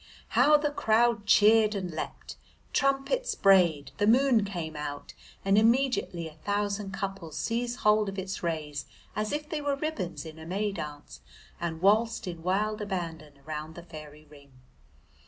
How 0.29 0.57
the 0.57 0.71
crowd 0.71 1.27
cheered 1.27 1.75
and 1.75 1.91
leapt! 1.91 2.35
Trumpets 2.73 3.35
brayed, 3.35 3.91
the 3.99 4.07
moon 4.07 4.43
came 4.43 4.75
out, 4.75 5.13
and 5.45 5.59
immediately 5.59 6.27
a 6.27 6.33
thousand 6.43 6.89
couples 6.89 7.37
seized 7.37 7.81
hold 7.81 8.09
of 8.09 8.17
its 8.17 8.41
rays 8.41 8.87
as 9.15 9.31
if 9.31 9.47
they 9.47 9.61
were 9.61 9.75
ribbons 9.75 10.25
in 10.25 10.39
a 10.39 10.45
May 10.47 10.71
dance 10.71 11.21
and 11.59 11.83
waltzed 11.83 12.25
in 12.27 12.41
wild 12.41 12.81
abandon 12.81 13.41
round 13.45 13.75
the 13.75 13.83
fairy 13.83 14.25
ring. 14.25 14.53